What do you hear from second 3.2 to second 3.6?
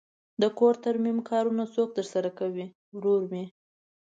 می